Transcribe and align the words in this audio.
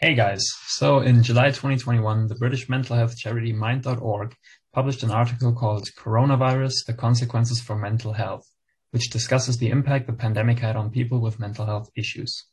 Hey 0.00 0.14
guys, 0.14 0.44
so 0.68 1.00
in 1.00 1.24
July 1.24 1.48
2021, 1.48 2.28
the 2.28 2.36
British 2.36 2.68
mental 2.68 2.94
health 2.94 3.16
charity 3.16 3.52
Mind.org 3.52 4.36
published 4.72 5.02
an 5.02 5.10
article 5.10 5.52
called 5.52 5.88
Coronavirus 5.98 6.86
The 6.86 6.94
Consequences 6.94 7.60
for 7.60 7.74
Mental 7.74 8.12
Health, 8.12 8.48
which 8.92 9.10
discusses 9.10 9.56
the 9.56 9.70
impact 9.70 10.06
the 10.06 10.12
pandemic 10.12 10.60
had 10.60 10.76
on 10.76 10.92
people 10.92 11.20
with 11.20 11.40
mental 11.40 11.66
health 11.66 11.90
issues. 11.96 12.46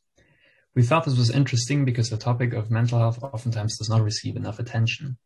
We 0.74 0.82
thought 0.82 1.04
this 1.04 1.16
was 1.16 1.30
interesting 1.30 1.84
because 1.84 2.10
the 2.10 2.16
topic 2.16 2.52
of 2.52 2.72
mental 2.72 2.98
health 2.98 3.22
oftentimes 3.22 3.78
does 3.78 3.88
not 3.88 4.02
receive 4.02 4.34
enough 4.34 4.58
attention. 4.58 5.16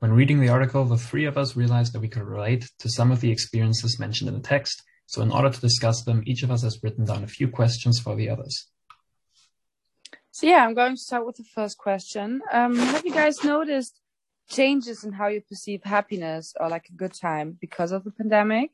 When 0.00 0.10
reading 0.10 0.40
the 0.40 0.48
article, 0.48 0.84
the 0.84 0.98
three 0.98 1.26
of 1.26 1.38
us 1.38 1.54
realized 1.54 1.92
that 1.92 2.00
we 2.00 2.08
could 2.08 2.24
relate 2.24 2.68
to 2.80 2.90
some 2.90 3.12
of 3.12 3.20
the 3.20 3.30
experiences 3.30 4.00
mentioned 4.00 4.26
in 4.26 4.34
the 4.34 4.40
text, 4.40 4.82
so 5.06 5.22
in 5.22 5.30
order 5.30 5.50
to 5.50 5.60
discuss 5.60 6.02
them, 6.02 6.24
each 6.26 6.42
of 6.42 6.50
us 6.50 6.64
has 6.64 6.82
written 6.82 7.04
down 7.04 7.22
a 7.22 7.28
few 7.28 7.46
questions 7.46 8.00
for 8.00 8.16
the 8.16 8.28
others. 8.28 8.66
So 10.38 10.46
yeah, 10.46 10.64
I'm 10.64 10.74
going 10.74 10.94
to 10.94 11.00
start 11.00 11.26
with 11.26 11.34
the 11.34 11.42
first 11.42 11.78
question. 11.78 12.42
Um, 12.52 12.78
have 12.78 13.04
you 13.04 13.12
guys 13.12 13.42
noticed 13.42 13.98
changes 14.48 15.02
in 15.02 15.10
how 15.10 15.26
you 15.26 15.40
perceive 15.40 15.82
happiness 15.82 16.54
or 16.60 16.68
like 16.68 16.86
a 16.88 16.92
good 16.92 17.12
time 17.12 17.58
because 17.60 17.90
of 17.90 18.04
the 18.04 18.12
pandemic? 18.12 18.70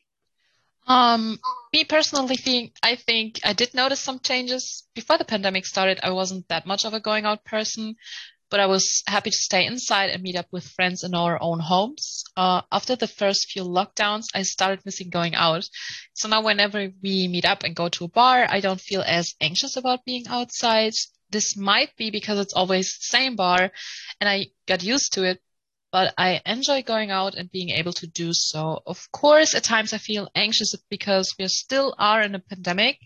Um, 0.86 1.38
me 1.72 1.84
personally, 1.84 2.36
think 2.36 2.74
I 2.82 2.96
think 2.96 3.40
I 3.42 3.54
did 3.54 3.72
notice 3.72 4.00
some 4.00 4.18
changes 4.18 4.86
before 4.94 5.16
the 5.16 5.24
pandemic 5.24 5.64
started. 5.64 6.00
I 6.02 6.10
wasn't 6.10 6.46
that 6.48 6.66
much 6.66 6.84
of 6.84 6.92
a 6.92 7.00
going 7.00 7.24
out 7.24 7.46
person, 7.46 7.96
but 8.50 8.60
I 8.60 8.66
was 8.66 9.02
happy 9.06 9.30
to 9.30 9.36
stay 9.36 9.64
inside 9.64 10.10
and 10.10 10.22
meet 10.22 10.36
up 10.36 10.48
with 10.52 10.68
friends 10.68 11.02
in 11.02 11.14
our 11.14 11.40
own 11.40 11.60
homes. 11.60 12.24
Uh, 12.36 12.60
after 12.70 12.94
the 12.94 13.08
first 13.08 13.50
few 13.50 13.64
lockdowns, 13.64 14.26
I 14.34 14.42
started 14.42 14.84
missing 14.84 15.08
going 15.08 15.34
out. 15.34 15.66
So 16.12 16.28
now, 16.28 16.42
whenever 16.42 16.90
we 17.02 17.26
meet 17.26 17.46
up 17.46 17.62
and 17.62 17.74
go 17.74 17.88
to 17.88 18.04
a 18.04 18.08
bar, 18.08 18.46
I 18.46 18.60
don't 18.60 18.82
feel 18.82 19.00
as 19.00 19.34
anxious 19.40 19.78
about 19.78 20.04
being 20.04 20.28
outside 20.28 20.92
this 21.34 21.56
might 21.56 21.96
be 21.96 22.10
because 22.10 22.38
it's 22.38 22.54
always 22.54 22.96
the 22.96 23.06
same 23.16 23.34
bar 23.34 23.72
and 24.20 24.28
I 24.28 24.46
got 24.66 24.84
used 24.84 25.14
to 25.14 25.24
it, 25.24 25.42
but 25.90 26.14
I 26.16 26.40
enjoy 26.46 26.82
going 26.82 27.10
out 27.10 27.34
and 27.34 27.50
being 27.50 27.70
able 27.70 27.92
to 27.94 28.06
do 28.06 28.30
so. 28.32 28.80
Of 28.86 29.10
course, 29.10 29.52
at 29.54 29.64
times 29.64 29.92
I 29.92 29.98
feel 29.98 30.30
anxious 30.36 30.74
because 30.88 31.34
we 31.36 31.48
still 31.48 31.92
are 31.98 32.22
in 32.22 32.36
a 32.36 32.38
pandemic, 32.38 33.00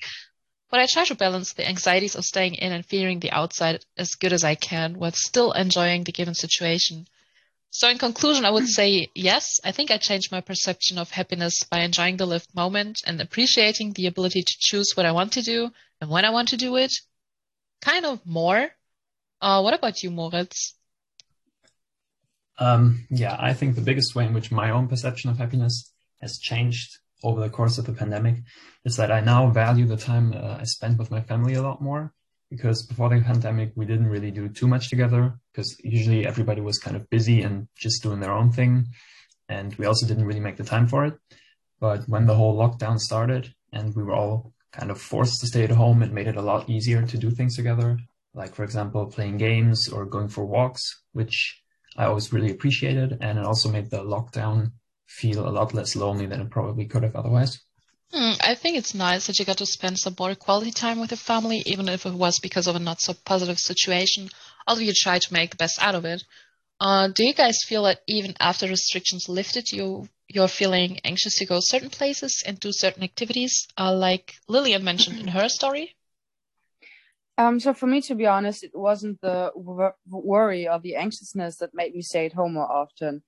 but 0.71 0.79
I 0.79 0.87
try 0.87 1.07
to 1.07 1.15
balance 1.15 1.55
the 1.55 1.67
anxieties 1.67 2.17
of 2.17 2.27
staying 2.27 2.57
in 2.57 2.71
and 2.71 2.85
fearing 2.85 3.19
the 3.19 3.31
outside 3.31 3.83
as 3.97 4.15
good 4.15 4.35
as 4.35 4.45
I 4.45 4.55
can 4.55 4.99
while 4.99 5.13
still 5.13 5.53
enjoying 5.53 6.05
the 6.05 6.13
given 6.13 6.35
situation. 6.35 7.09
So 7.71 7.89
in 7.89 7.97
conclusion, 7.97 8.45
I 8.45 8.51
would 8.51 8.65
hmm. 8.65 8.79
say 8.79 9.09
yes, 9.15 9.59
I 9.65 9.73
think 9.73 9.91
I 9.91 9.97
changed 9.97 10.33
my 10.33 10.43
perception 10.43 10.99
of 10.99 11.11
happiness 11.11 11.65
by 11.65 11.81
enjoying 11.81 12.19
the 12.19 12.27
lived 12.27 12.55
moment 12.55 13.01
and 13.07 13.21
appreciating 13.23 13.95
the 13.95 14.07
ability 14.07 14.43
to 14.43 14.57
choose 14.61 14.93
what 14.95 15.07
I 15.07 15.13
want 15.13 15.33
to 15.33 15.43
do 15.43 15.71
and 16.01 16.11
when 16.11 16.27
I 16.27 16.31
want 16.31 16.49
to 16.49 16.59
do 16.59 16.77
it 16.77 16.93
kind 17.81 18.07
of 18.07 18.25
more. 18.27 18.69
Uh, 19.41 19.61
what 19.61 19.75
about 19.75 20.03
you, 20.03 20.11
Moritz? 20.11 20.75
Um, 22.59 23.07
yeah, 23.09 23.37
I 23.39 23.55
think 23.55 23.75
the 23.75 23.81
biggest 23.81 24.15
way 24.15 24.27
in 24.27 24.35
which 24.35 24.51
my 24.51 24.71
own 24.71 24.89
perception 24.89 25.31
of 25.31 25.39
happiness 25.39 25.93
has 26.21 26.39
changed 26.39 26.99
over 27.23 27.41
the 27.41 27.51
course 27.51 27.79
of 27.79 27.87
the 27.87 27.93
pandemic 27.93 28.37
is 28.85 28.97
that 28.97 29.13
I 29.13 29.21
now 29.21 29.51
value 29.51 29.87
the 29.87 29.97
time 29.97 30.33
uh, 30.33 30.59
I 30.61 30.65
spend 30.65 30.99
with 30.99 31.11
my 31.11 31.21
family 31.21 31.55
a 31.55 31.63
lot 31.63 31.81
more. 31.81 32.13
Because 32.51 32.87
before 32.87 33.11
the 33.11 33.21
pandemic, 33.21 33.73
we 33.75 33.85
didn't 33.85 34.07
really 34.07 34.31
do 34.31 34.49
too 34.49 34.67
much 34.67 34.89
together 34.89 35.39
because 35.53 35.77
usually 35.85 36.27
everybody 36.27 36.63
was 36.63 36.79
kind 36.79 36.97
of 36.97 37.11
busy 37.11 37.43
and 37.43 37.69
just 37.77 38.03
doing 38.03 38.21
their 38.21 38.33
own 38.33 38.51
thing. 38.53 38.87
And 39.51 39.75
we 39.75 39.85
also 39.85 40.07
didn't 40.07 40.25
really 40.25 40.41
make 40.41 40.57
the 40.57 40.65
time 40.65 40.89
for 40.89 41.05
it. 41.05 41.15
But 41.79 42.09
when 42.09 42.25
the 42.25 42.35
whole 42.35 42.57
lockdown 42.57 42.99
started 42.99 43.53
and 43.71 43.95
we 43.95 44.03
were 44.03 44.15
all 44.15 44.55
kind 44.73 44.91
of 44.91 45.01
forced 45.01 45.41
to 45.41 45.47
stay 45.47 45.65
at 45.65 45.71
home, 45.71 46.03
it 46.03 46.13
made 46.13 46.27
it 46.27 46.37
a 46.37 46.43
lot 46.43 46.69
easier 46.69 47.07
to 47.07 47.19
do 47.19 47.31
things 47.31 47.57
together. 47.57 47.99
Like, 48.35 48.55
for 48.55 48.65
example, 48.65 49.07
playing 49.07 49.39
games 49.39 49.89
or 49.89 50.05
going 50.05 50.29
for 50.29 50.45
walks, 50.45 51.03
which 51.13 51.63
I 51.97 52.05
always 52.05 52.33
really 52.33 52.51
appreciated. 52.51 53.19
And 53.21 53.39
it 53.39 53.45
also 53.45 53.71
made 53.71 53.91
the 53.91 54.03
lockdown 54.03 54.73
feel 55.07 55.49
a 55.49 55.51
lot 55.51 55.75
less 55.75 55.97
lonely 55.97 56.27
than 56.27 56.41
it 56.41 56.51
probably 56.51 56.87
could 56.87 57.03
have 57.03 57.17
otherwise. 57.17 57.59
Hmm, 58.13 58.33
I 58.41 58.55
think 58.55 58.77
it's 58.77 58.95
nice 58.95 59.27
that 59.27 59.39
you 59.39 59.45
got 59.45 59.59
to 59.59 59.67
spend 59.67 59.99
some 59.99 60.17
more 60.19 60.35
quality 60.35 60.71
time 60.71 60.99
with 60.99 61.11
your 61.11 61.19
family, 61.19 61.63
even 61.67 61.89
if 61.89 62.07
it 62.07 62.15
was 62.15 62.39
because 62.39 62.67
of 62.67 62.77
a 62.77 62.79
not 62.79 63.01
so 63.01 63.13
positive 63.13 63.59
situation. 63.59 64.31
Although 64.67 64.83
you 64.83 64.95
try 64.95 65.19
to 65.19 65.33
make 65.33 65.51
the 65.51 65.57
best 65.57 65.83
out 65.83 65.95
of 65.95 66.05
it. 66.05 66.23
Uh, 66.81 67.09
do 67.09 67.27
you 67.27 67.35
guys 67.35 67.59
feel 67.67 67.83
that 67.83 68.01
even 68.07 68.35
after 68.41 68.67
restrictions 68.67 69.29
lifted, 69.29 69.71
you 69.73 70.09
you're 70.29 70.49
feeling 70.49 71.01
anxious 71.05 71.39
to 71.39 71.47
go 71.47 71.61
certain 71.61 71.91
places 71.91 72.43
and 72.47 72.61
do 72.61 72.73
certain 72.73 73.03
activities, 73.03 73.67
uh, 73.79 73.95
like 73.95 74.35
Lillian 74.47 74.85
mentioned 74.85 75.19
in 75.19 75.29
her 75.29 75.49
story? 75.49 75.97
Um, 77.39 77.61
so 77.61 77.73
for 77.73 77.87
me, 77.87 78.01
to 78.03 78.15
be 78.15 78.27
honest, 78.27 78.65
it 78.65 78.73
wasn't 78.75 79.21
the 79.21 79.53
worry 80.07 80.69
or 80.69 80.81
the 80.81 80.97
anxiousness 80.97 81.57
that 81.59 81.71
made 81.73 81.95
me 81.95 82.03
stay 82.03 82.27
at 82.27 82.33
home 82.33 82.55
more 82.55 82.71
often. 82.71 83.23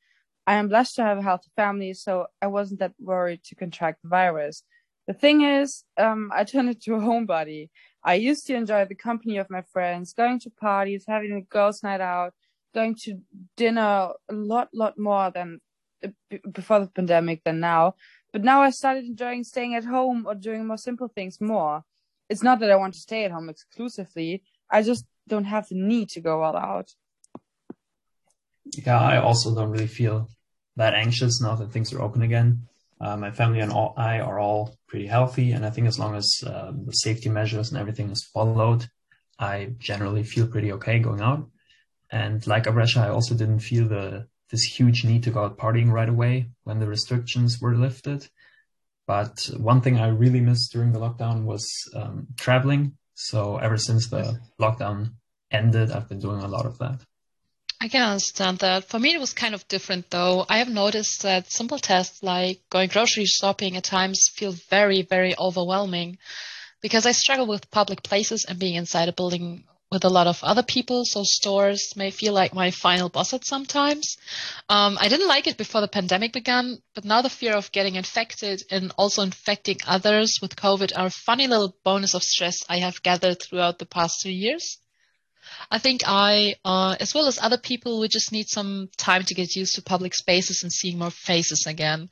I 0.46 0.54
am 0.54 0.68
blessed 0.68 0.96
to 0.96 1.04
have 1.04 1.18
a 1.18 1.22
healthy 1.22 1.50
family, 1.54 1.94
so 1.94 2.26
I 2.42 2.48
wasn't 2.48 2.80
that 2.80 2.92
worried 2.98 3.44
to 3.44 3.54
contract 3.54 4.02
the 4.02 4.08
virus. 4.08 4.64
The 5.06 5.14
thing 5.14 5.42
is, 5.42 5.84
um, 5.96 6.30
I 6.34 6.44
turned 6.44 6.68
into 6.74 6.94
a 6.94 7.00
homebody. 7.00 7.68
I 8.02 8.14
used 8.14 8.46
to 8.48 8.54
enjoy 8.54 8.84
the 8.84 8.94
company 8.94 9.38
of 9.38 9.48
my 9.48 9.62
friends, 9.72 10.12
going 10.12 10.40
to 10.40 10.50
parties, 10.50 11.04
having 11.06 11.32
a 11.32 11.42
girls' 11.42 11.82
night 11.82 12.00
out, 12.00 12.34
going 12.74 12.96
to 13.02 13.20
dinner 13.56 14.10
a 14.28 14.32
lot, 14.32 14.68
lot 14.74 14.98
more 14.98 15.30
than 15.30 15.60
before 16.52 16.80
the 16.80 16.86
pandemic 16.86 17.44
than 17.44 17.60
now. 17.60 17.94
But 18.32 18.44
now 18.44 18.62
I 18.62 18.70
started 18.70 19.04
enjoying 19.04 19.44
staying 19.44 19.74
at 19.74 19.84
home 19.84 20.24
or 20.26 20.34
doing 20.34 20.66
more 20.66 20.76
simple 20.76 21.08
things 21.08 21.40
more. 21.40 21.84
It's 22.28 22.42
not 22.42 22.60
that 22.60 22.70
I 22.70 22.76
want 22.76 22.94
to 22.94 23.00
stay 23.00 23.24
at 23.24 23.32
home 23.32 23.48
exclusively. 23.48 24.42
I 24.70 24.82
just 24.82 25.04
don't 25.26 25.44
have 25.44 25.68
the 25.68 25.74
need 25.74 26.10
to 26.10 26.20
go 26.20 26.42
all 26.42 26.56
out. 26.56 26.90
Yeah, 28.64 29.00
I 29.00 29.16
also 29.18 29.54
don't 29.54 29.70
really 29.70 29.88
feel 29.88 30.28
that 30.76 30.94
anxious 30.94 31.40
now 31.40 31.56
that 31.56 31.72
things 31.72 31.92
are 31.92 32.02
open 32.02 32.22
again. 32.22 32.68
Uh, 33.00 33.16
my 33.16 33.30
family 33.30 33.60
and 33.60 33.72
all, 33.72 33.94
I 33.96 34.20
are 34.20 34.38
all 34.38 34.76
pretty 34.86 35.06
healthy, 35.06 35.52
and 35.52 35.64
I 35.64 35.70
think 35.70 35.88
as 35.88 35.98
long 35.98 36.14
as 36.14 36.30
uh, 36.46 36.70
the 36.72 36.92
safety 36.92 37.30
measures 37.30 37.70
and 37.70 37.78
everything 37.78 38.10
is 38.10 38.24
followed, 38.24 38.86
I 39.38 39.72
generally 39.78 40.22
feel 40.22 40.46
pretty 40.46 40.72
okay 40.72 40.98
going 40.98 41.20
out. 41.20 41.48
And 42.10 42.46
like 42.46 42.64
Abresha, 42.64 42.98
I 42.98 43.08
also 43.08 43.34
didn't 43.34 43.60
feel 43.60 43.88
the 43.88 44.26
this 44.50 44.62
huge 44.62 45.04
need 45.04 45.22
to 45.24 45.30
go 45.30 45.44
out 45.44 45.58
partying 45.58 45.90
right 45.90 46.08
away 46.08 46.50
when 46.64 46.80
the 46.80 46.86
restrictions 46.86 47.60
were 47.60 47.76
lifted. 47.76 48.28
But 49.06 49.50
one 49.56 49.80
thing 49.80 49.98
I 49.98 50.08
really 50.08 50.40
missed 50.40 50.72
during 50.72 50.92
the 50.92 51.00
lockdown 51.00 51.44
was 51.44 51.68
um, 51.94 52.28
traveling. 52.38 52.96
So 53.14 53.56
ever 53.56 53.76
since 53.76 54.08
the 54.08 54.40
lockdown 54.60 55.14
ended, 55.50 55.90
I've 55.90 56.08
been 56.08 56.20
doing 56.20 56.40
a 56.40 56.48
lot 56.48 56.66
of 56.66 56.78
that. 56.78 57.00
I 57.80 57.88
can 57.88 58.02
understand 58.02 58.58
that. 58.58 58.84
For 58.84 58.98
me, 58.98 59.14
it 59.14 59.20
was 59.20 59.32
kind 59.32 59.54
of 59.54 59.66
different 59.66 60.10
though. 60.10 60.44
I 60.48 60.58
have 60.58 60.68
noticed 60.68 61.22
that 61.22 61.50
simple 61.50 61.78
tasks 61.78 62.22
like 62.22 62.60
going 62.68 62.90
grocery 62.90 63.24
shopping 63.24 63.76
at 63.76 63.84
times 63.84 64.28
feel 64.28 64.52
very, 64.52 65.02
very 65.02 65.34
overwhelming 65.38 66.18
because 66.82 67.06
I 67.06 67.12
struggle 67.12 67.46
with 67.46 67.70
public 67.70 68.02
places 68.02 68.44
and 68.44 68.58
being 68.58 68.74
inside 68.74 69.08
a 69.08 69.12
building 69.12 69.64
with 69.90 70.04
a 70.04 70.08
lot 70.08 70.28
of 70.28 70.42
other 70.44 70.62
people, 70.62 71.04
so 71.04 71.22
stores 71.24 71.94
may 71.96 72.10
feel 72.10 72.32
like 72.32 72.54
my 72.54 72.70
final 72.70 73.08
boss 73.08 73.34
at 73.34 73.44
sometimes. 73.44 74.16
Um, 74.68 74.96
I 75.00 75.08
didn't 75.08 75.26
like 75.26 75.48
it 75.48 75.56
before 75.56 75.80
the 75.80 75.88
pandemic 75.88 76.32
began, 76.32 76.78
but 76.94 77.04
now 77.04 77.22
the 77.22 77.28
fear 77.28 77.54
of 77.54 77.72
getting 77.72 77.96
infected 77.96 78.62
and 78.70 78.92
also 78.96 79.22
infecting 79.22 79.78
others 79.86 80.38
with 80.40 80.54
COVID 80.54 80.92
are 80.96 81.06
a 81.06 81.10
funny 81.10 81.48
little 81.48 81.76
bonus 81.84 82.14
of 82.14 82.22
stress 82.22 82.58
I 82.68 82.78
have 82.78 83.02
gathered 83.02 83.42
throughout 83.42 83.78
the 83.78 83.86
past 83.86 84.20
two 84.20 84.30
years. 84.30 84.78
I 85.70 85.78
think 85.78 86.02
I, 86.06 86.54
uh, 86.64 86.96
as 87.00 87.12
well 87.12 87.26
as 87.26 87.40
other 87.40 87.58
people, 87.58 87.98
we 87.98 88.06
just 88.06 88.30
need 88.30 88.48
some 88.48 88.90
time 88.96 89.24
to 89.24 89.34
get 89.34 89.56
used 89.56 89.74
to 89.74 89.82
public 89.82 90.14
spaces 90.14 90.62
and 90.62 90.72
seeing 90.72 90.98
more 90.98 91.10
faces 91.10 91.66
again. 91.66 92.10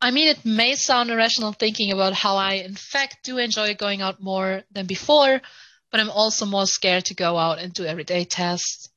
I 0.00 0.10
mean, 0.10 0.26
it 0.26 0.44
may 0.44 0.74
sound 0.74 1.10
irrational 1.10 1.52
thinking 1.52 1.92
about 1.92 2.12
how 2.12 2.36
I, 2.36 2.54
in 2.54 2.74
fact, 2.74 3.18
do 3.22 3.38
enjoy 3.38 3.74
going 3.74 4.02
out 4.02 4.20
more 4.20 4.62
than 4.72 4.86
before, 4.86 5.40
but 5.92 6.00
I'm 6.00 6.10
also 6.10 6.46
more 6.46 6.66
scared 6.66 7.04
to 7.06 7.14
go 7.14 7.36
out 7.36 7.58
and 7.60 7.72
do 7.72 7.84
everyday 7.84 8.24
tests. 8.24 8.88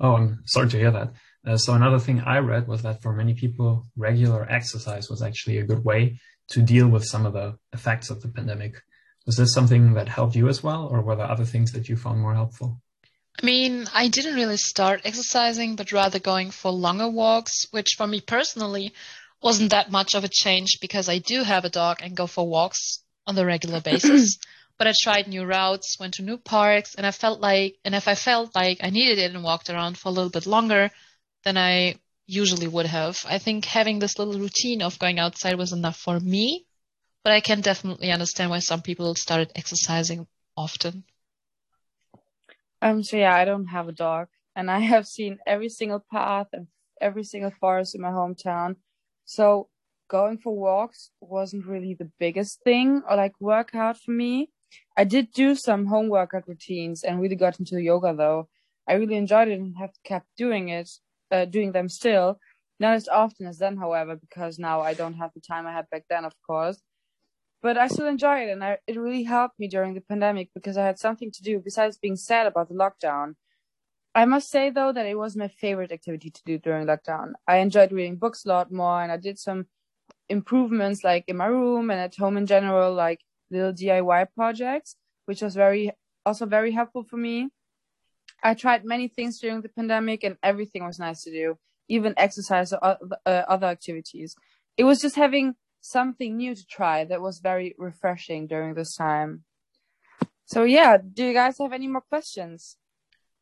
Oh, 0.00 0.14
I'm 0.14 0.42
sorry 0.46 0.68
to 0.68 0.78
hear 0.78 0.92
that. 0.92 1.12
Uh, 1.46 1.56
so 1.56 1.74
another 1.74 1.98
thing 1.98 2.20
I 2.20 2.38
read 2.38 2.68
was 2.68 2.82
that 2.82 3.02
for 3.02 3.12
many 3.12 3.34
people, 3.34 3.86
regular 3.96 4.50
exercise 4.50 5.10
was 5.10 5.22
actually 5.22 5.58
a 5.58 5.64
good 5.64 5.84
way 5.84 6.20
to 6.50 6.62
deal 6.62 6.88
with 6.88 7.04
some 7.04 7.26
of 7.26 7.32
the 7.32 7.58
effects 7.72 8.10
of 8.10 8.22
the 8.22 8.28
pandemic. 8.28 8.76
Was 9.26 9.36
this 9.36 9.52
something 9.52 9.94
that 9.94 10.08
helped 10.08 10.36
you 10.36 10.48
as 10.48 10.62
well, 10.62 10.86
or 10.86 11.02
were 11.02 11.16
there 11.16 11.30
other 11.30 11.44
things 11.44 11.72
that 11.72 11.88
you 11.88 11.96
found 11.96 12.20
more 12.20 12.34
helpful? 12.34 12.80
I 13.42 13.46
mean, 13.46 13.88
I 13.92 14.08
didn't 14.08 14.34
really 14.34 14.56
start 14.56 15.02
exercising, 15.04 15.76
but 15.76 15.92
rather 15.92 16.18
going 16.18 16.50
for 16.50 16.70
longer 16.70 17.08
walks, 17.08 17.66
which 17.70 17.94
for 17.96 18.06
me 18.06 18.20
personally 18.20 18.92
wasn't 19.42 19.70
that 19.70 19.90
much 19.90 20.14
of 20.14 20.24
a 20.24 20.28
change 20.28 20.78
because 20.80 21.08
I 21.08 21.18
do 21.18 21.42
have 21.42 21.64
a 21.64 21.70
dog 21.70 22.00
and 22.02 22.16
go 22.16 22.26
for 22.26 22.46
walks 22.46 23.02
on 23.26 23.34
the 23.34 23.46
regular 23.46 23.80
basis. 23.80 24.38
but 24.80 24.86
I 24.86 24.94
tried 24.98 25.28
new 25.28 25.44
routes, 25.44 25.98
went 26.00 26.14
to 26.14 26.22
new 26.22 26.38
parks, 26.38 26.94
and 26.94 27.06
I 27.06 27.10
felt 27.10 27.38
like, 27.38 27.76
and 27.84 27.94
if 27.94 28.08
I 28.08 28.14
felt 28.14 28.54
like 28.54 28.78
I 28.82 28.88
needed 28.88 29.18
it 29.18 29.34
and 29.34 29.44
walked 29.44 29.68
around 29.68 29.98
for 29.98 30.08
a 30.08 30.10
little 30.10 30.30
bit 30.30 30.46
longer 30.46 30.90
than 31.44 31.58
I 31.58 31.96
usually 32.26 32.66
would 32.66 32.86
have, 32.86 33.22
I 33.28 33.36
think 33.36 33.66
having 33.66 33.98
this 33.98 34.18
little 34.18 34.40
routine 34.40 34.80
of 34.80 34.98
going 34.98 35.18
outside 35.18 35.56
was 35.56 35.74
enough 35.74 35.98
for 35.98 36.18
me. 36.18 36.64
But 37.22 37.34
I 37.34 37.40
can 37.40 37.60
definitely 37.60 38.10
understand 38.10 38.48
why 38.48 38.60
some 38.60 38.80
people 38.80 39.14
started 39.14 39.52
exercising 39.54 40.26
often. 40.56 41.04
Um. 42.80 43.02
So 43.02 43.18
yeah, 43.18 43.34
I 43.34 43.44
don't 43.44 43.66
have 43.66 43.88
a 43.88 43.92
dog, 43.92 44.28
and 44.56 44.70
I 44.70 44.78
have 44.78 45.06
seen 45.06 45.40
every 45.46 45.68
single 45.68 46.02
path 46.10 46.46
and 46.54 46.68
every 47.02 47.24
single 47.24 47.52
forest 47.60 47.94
in 47.94 48.00
my 48.00 48.08
hometown. 48.08 48.76
So 49.26 49.68
going 50.08 50.38
for 50.38 50.56
walks 50.56 51.10
wasn't 51.20 51.66
really 51.66 51.92
the 51.92 52.10
biggest 52.18 52.62
thing 52.62 53.02
or 53.06 53.16
like 53.16 53.34
workout 53.40 53.98
for 53.98 54.12
me. 54.12 54.48
I 54.96 55.04
did 55.04 55.32
do 55.32 55.54
some 55.54 55.86
home 55.86 56.08
workout 56.08 56.48
routines 56.48 57.02
and 57.04 57.20
really 57.20 57.36
got 57.36 57.58
into 57.58 57.80
yoga 57.80 58.14
though. 58.14 58.48
I 58.88 58.94
really 58.94 59.16
enjoyed 59.16 59.48
it 59.48 59.58
and 59.58 59.76
have 59.78 59.92
kept 60.04 60.26
doing 60.36 60.68
it, 60.68 60.90
uh, 61.30 61.44
doing 61.44 61.72
them 61.72 61.88
still. 61.88 62.38
Not 62.78 62.94
as 62.94 63.08
often 63.08 63.46
as 63.46 63.58
then, 63.58 63.76
however, 63.76 64.16
because 64.16 64.58
now 64.58 64.80
I 64.80 64.94
don't 64.94 65.14
have 65.14 65.32
the 65.34 65.40
time 65.40 65.66
I 65.66 65.72
had 65.72 65.90
back 65.90 66.04
then, 66.08 66.24
of 66.24 66.34
course. 66.46 66.80
But 67.62 67.76
I 67.76 67.88
still 67.88 68.06
enjoy 68.06 68.40
it, 68.40 68.50
and 68.50 68.64
I, 68.64 68.78
it 68.86 68.96
really 68.98 69.24
helped 69.24 69.58
me 69.60 69.68
during 69.68 69.94
the 69.94 70.00
pandemic 70.00 70.50
because 70.54 70.78
I 70.78 70.86
had 70.86 70.98
something 70.98 71.30
to 71.30 71.42
do 71.42 71.60
besides 71.60 71.98
being 71.98 72.16
sad 72.16 72.46
about 72.46 72.68
the 72.68 72.74
lockdown. 72.74 73.34
I 74.14 74.24
must 74.24 74.50
say 74.50 74.70
though 74.70 74.92
that 74.92 75.06
it 75.06 75.16
was 75.18 75.36
my 75.36 75.48
favorite 75.48 75.92
activity 75.92 76.30
to 76.30 76.42
do 76.44 76.58
during 76.58 76.86
lockdown. 76.86 77.32
I 77.46 77.58
enjoyed 77.58 77.92
reading 77.92 78.16
books 78.16 78.44
a 78.44 78.48
lot 78.48 78.72
more, 78.72 79.02
and 79.02 79.12
I 79.12 79.16
did 79.18 79.38
some 79.38 79.66
improvements 80.28 81.04
like 81.04 81.24
in 81.28 81.36
my 81.36 81.46
room 81.46 81.90
and 81.90 82.00
at 82.00 82.16
home 82.16 82.36
in 82.36 82.46
general, 82.46 82.94
like 82.94 83.20
little 83.50 83.72
DIY 83.72 84.28
projects, 84.34 84.96
which 85.26 85.42
was 85.42 85.54
very 85.54 85.92
also 86.24 86.46
very 86.46 86.72
helpful 86.72 87.04
for 87.04 87.16
me. 87.16 87.48
I 88.42 88.54
tried 88.54 88.84
many 88.84 89.08
things 89.08 89.38
during 89.38 89.60
the 89.60 89.68
pandemic, 89.68 90.24
and 90.24 90.36
everything 90.42 90.84
was 90.84 90.98
nice 90.98 91.22
to 91.24 91.30
do, 91.30 91.58
even 91.88 92.14
exercise 92.16 92.72
or 92.72 92.98
uh, 93.26 93.28
other 93.28 93.66
activities. 93.66 94.34
It 94.76 94.84
was 94.84 95.00
just 95.00 95.16
having 95.16 95.54
something 95.80 96.36
new 96.36 96.54
to 96.54 96.66
try 96.66 97.04
that 97.04 97.20
was 97.20 97.40
very 97.40 97.74
refreshing 97.78 98.46
during 98.46 98.74
this 98.74 98.94
time. 98.96 99.44
So 100.44 100.64
yeah, 100.64 100.96
do 100.98 101.26
you 101.26 101.32
guys 101.32 101.58
have 101.60 101.72
any 101.72 101.86
more 101.86 102.02
questions? 102.02 102.76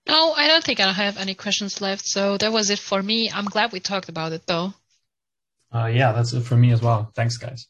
No, 0.06 0.32
I 0.32 0.46
don't 0.46 0.64
think 0.64 0.80
I 0.80 0.92
have 0.92 1.18
any 1.18 1.34
questions 1.34 1.80
left. 1.80 2.06
So 2.06 2.38
that 2.38 2.52
was 2.52 2.70
it 2.70 2.78
for 2.78 3.02
me. 3.02 3.30
I'm 3.30 3.44
glad 3.44 3.72
we 3.72 3.80
talked 3.80 4.08
about 4.08 4.32
it 4.32 4.46
though. 4.46 4.72
Uh, 5.72 5.86
yeah, 5.86 6.12
that's 6.12 6.32
it 6.32 6.42
for 6.42 6.56
me 6.56 6.72
as 6.72 6.80
well. 6.80 7.10
Thanks, 7.14 7.36
guys. 7.36 7.66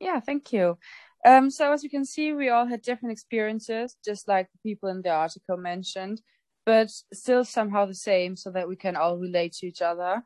Yeah, 0.00 0.18
thank 0.18 0.52
you. 0.52 0.78
Um, 1.24 1.50
so 1.50 1.72
as 1.72 1.84
you 1.84 1.90
can 1.90 2.04
see, 2.04 2.32
we 2.32 2.48
all 2.48 2.66
had 2.66 2.82
different 2.82 3.12
experiences, 3.12 3.96
just 4.04 4.26
like 4.26 4.48
the 4.50 4.58
people 4.68 4.88
in 4.88 5.02
the 5.02 5.10
article 5.10 5.56
mentioned, 5.56 6.20
but 6.66 6.90
still 7.12 7.44
somehow 7.44 7.86
the 7.86 7.94
same, 7.94 8.36
so 8.36 8.50
that 8.50 8.68
we 8.68 8.76
can 8.76 8.96
all 8.96 9.18
relate 9.18 9.52
to 9.54 9.66
each 9.66 9.82
other. 9.82 10.22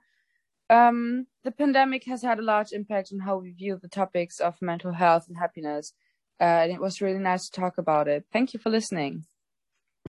Um, 0.69 1.27
the 1.45 1.53
pandemic 1.53 2.05
has 2.05 2.23
had 2.23 2.39
a 2.39 2.43
large 2.43 2.73
impact 2.73 3.11
on 3.13 3.21
how 3.21 3.37
we 3.37 3.53
view 3.53 3.79
the 3.81 3.89
topics 3.89 4.41
of 4.41 4.61
mental 4.61 4.93
health 4.93 5.27
and 5.29 5.37
happiness, 5.37 5.93
uh, 6.41 6.45
and 6.45 6.73
it 6.73 6.81
was 6.81 7.01
really 7.01 7.19
nice 7.21 7.49
to 7.49 7.61
talk 7.61 7.79
about 7.79 8.09
it. 8.09 8.25
Thank 8.33 8.55
you 8.55 8.61
for 8.61 8.71
listening. 8.71 9.27